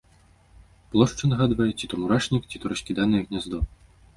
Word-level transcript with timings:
Плошча 0.95 1.29
нагадвае 1.33 1.69
ці 1.79 1.85
то 1.91 1.99
мурашнік, 2.05 2.43
ці 2.51 2.57
то 2.65 2.73
раскіданае 2.75 3.21
гняздо. 3.29 3.59